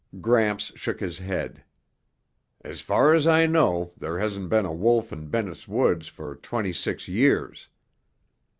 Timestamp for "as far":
2.61-3.13